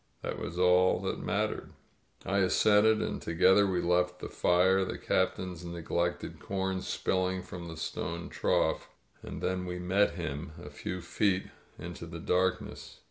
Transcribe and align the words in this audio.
That 0.23 0.39
was 0.39 0.57
all 0.57 0.99
that 1.01 1.19
mattered. 1.19 1.73
I 2.25 2.39
assented, 2.39 3.03
and 3.03 3.21
together 3.21 3.67
we 3.67 3.81
left 3.81 4.17
the 4.17 4.29
fire, 4.29 4.83
the 4.83 4.97
Cap 4.97 5.35
tain's 5.35 5.63
neglected 5.63 6.39
corn 6.39 6.81
spilling 6.81 7.43
from 7.43 7.67
the 7.67 7.77
stone 7.77 8.27
trough. 8.27 8.89
And 9.21 9.43
then 9.43 9.63
we 9.67 9.77
met 9.77 10.15
him 10.15 10.53
a 10.59 10.71
few 10.71 11.01
feet 11.01 11.49
into 11.77 12.07
the 12.07 12.17
darkness. 12.19 12.97